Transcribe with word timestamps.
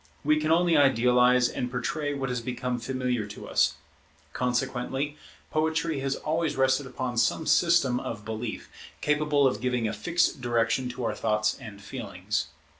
We 0.23 0.39
can 0.39 0.51
only 0.51 0.75
idealize 0.75 1.47
and 1.47 1.69
portray 1.69 2.15
what 2.15 2.29
has 2.29 2.41
become 2.41 2.79
familiar 2.79 3.27
to 3.27 3.47
us; 3.47 3.75
consequently 4.33 5.15
poetry 5.51 5.99
has 5.99 6.15
always 6.15 6.55
rested 6.55 6.87
upon 6.87 7.17
some 7.19 7.45
system 7.45 7.99
of 7.99 8.25
belief, 8.25 8.67
capable 9.01 9.45
of 9.45 9.61
giving 9.61 9.87
a 9.87 9.93
fixed 9.93 10.41
direction 10.41 10.89
to 10.89 11.03
our 11.03 11.13
thoughts 11.13 11.53
and 11.59 11.79
feelings. 11.83 12.47